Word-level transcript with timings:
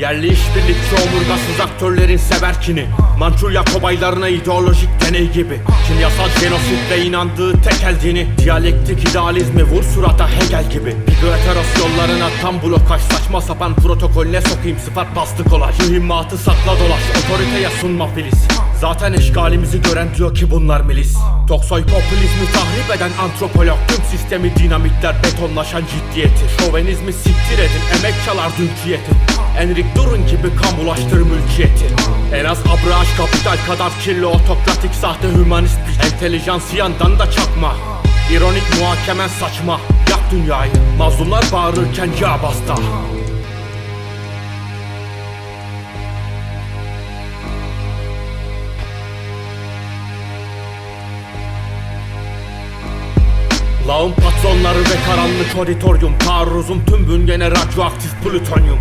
Yerli 0.00 0.26
işbirlikçi 0.26 0.94
omurgasız 0.94 1.60
aktörlerin 1.60 2.16
severkini 2.16 2.86
Mançurya 3.18 3.64
kobaylarına 3.64 4.28
ideolojik 4.28 4.88
deney 5.00 5.30
gibi. 5.32 5.60
Kimyasal 5.86 6.28
jenositle 6.40 7.04
inandığı 7.04 7.62
tekel 7.62 7.94
dini. 8.02 8.28
Diyalektik 8.38 9.08
idealizmi 9.08 9.64
vur 9.64 9.82
surata 9.82 10.28
Hegel 10.28 10.70
gibi. 10.70 10.90
Bigoeteros 10.90 11.66
yollarına 11.78 12.28
tam 12.42 12.62
blokaj 12.62 13.00
Saçma 13.00 13.40
sapan 13.40 13.74
protokolüne 13.74 14.40
sokayım 14.40 14.78
sıfat 14.78 15.16
bastı 15.16 15.44
kolaj. 15.44 15.78
Mühimmatı 15.88 16.38
sakla 16.38 16.72
dolaş 16.80 17.02
otoriteye 17.24 17.68
sunma 17.80 18.06
filiz 18.06 18.46
Zaten 18.80 19.12
eşgalimizi 19.12 19.82
gören 19.82 20.08
diyor 20.16 20.34
ki 20.34 20.50
bunlar 20.50 20.80
milis. 20.80 21.16
Toksoy 21.48 21.82
popülizmi 21.82 22.52
tahrip 22.52 22.96
eden 22.96 23.10
antropolog 23.22 23.78
Tüm 23.88 24.04
sistemi 24.04 24.56
dinamitler 24.56 25.14
betonlaşan 25.24 25.82
ciddiyeti 25.82 26.44
Şovenizmi 26.58 27.12
siktir 27.12 27.58
edin 27.58 27.98
emek 27.98 28.14
çalar 28.26 28.50
dünkü 28.58 29.00
Enrik 29.58 29.89
Durun 29.96 30.26
gibi 30.26 30.56
kamulaştır 30.62 31.22
mülkiyeti. 31.22 31.86
En 32.34 32.44
az 32.44 32.58
abraş 32.60 33.08
kapital 33.16 33.56
kadar 33.66 33.92
kirli 34.04 34.26
otokratik 34.26 34.94
sahte 34.94 35.28
hümanist 35.28 35.78
bir 35.88 36.12
Entelijansiyandan 36.12 37.18
da 37.18 37.30
çakma. 37.30 37.76
İronik 38.32 38.62
muhakemen 38.80 39.28
saçma. 39.28 39.80
Yak 40.10 40.30
dünyayı. 40.30 40.72
Mazlumlar 40.98 41.44
bağırırken 41.52 42.10
ya 42.20 42.38
basta. 42.42 42.74
Lağım 53.88 54.12
patronları 54.14 54.78
ve 54.78 54.96
karanlık 55.06 55.56
auditorium. 55.58 56.18
Taarruzum 56.18 56.84
tüm 56.84 57.08
bünyene 57.08 57.50
radyoaktif 57.50 58.12
plütonyum 58.24 58.78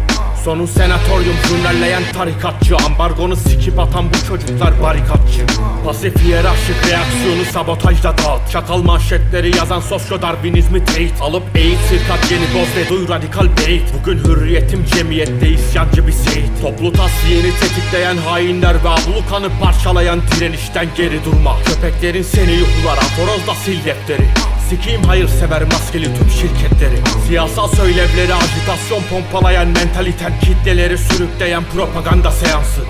Sonu 0.50 0.68
senatoryum 0.68 1.36
jurnalleyen 1.48 2.04
tarikatçı. 2.14 2.78
Ambargonu 2.78 3.36
sikip 3.36 3.80
atan 3.80 4.06
bu 4.10 4.28
çocuklar 4.28 4.82
barikatçı. 4.84 5.46
Pasif 5.86 6.24
hiyerarşik 6.24 6.76
reaksiyonu 6.76 7.46
sabotajda 7.54 8.18
dağıt. 8.18 8.52
Çakal 8.52 8.82
manşetleri 8.82 9.58
yazan 9.58 9.80
sosyo 9.80 10.22
darwinizmi 10.22 10.86
teyit. 10.86 11.22
Alıp 11.22 11.44
eğit 11.56 11.78
sirkat 11.90 12.32
yeni 12.32 12.44
boz 12.44 12.68
ve 12.76 12.90
duy 12.90 13.08
radikal 13.08 13.48
beyit. 13.58 13.84
Bugün 14.00 14.18
hürriyetim 14.18 14.86
cemiyette 14.86 15.50
isyancı 15.50 16.08
bir 16.08 16.12
seyit. 16.12 16.62
Toplu 16.62 16.94
tasfiyeni 16.94 17.52
tetikleyen 17.60 18.18
hainler 18.18 18.76
ve 18.84 18.90
ablukanı 18.90 19.50
parçalayan 19.62 20.22
direnişten 20.22 20.88
geri 20.98 21.26
durma. 21.26 21.58
Köpeklerin 21.66 22.24
seni 22.24 22.52
yuhlar 22.52 22.98
aforozla 22.98 23.56
sil 23.64 23.80
defteri 23.86 24.28
Sikiyim 24.70 25.04
hayırsever 25.04 25.64
maskeli 25.64 26.06
tüm 26.06 26.30
şirketleri. 26.30 26.96
Siyasal 27.28 27.68
söylevleri 27.68 28.34
ajitasyon 28.34 29.04
pompalayan 29.10 29.68
mentaliten 29.68 30.40
Kitleleri 30.40 30.98
sürükleyen 30.98 31.64
propaganda 31.64 32.32
seansı. 32.32 32.82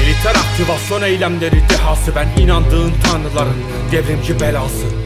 Militer 0.00 0.34
aktivasyon 0.34 1.02
eylemleri 1.02 1.62
dehası 1.70 2.12
Ben 2.16 2.42
inandığın 2.42 2.92
tanrıların 3.04 3.56
devrimci 3.92 4.40
belası 4.40 5.03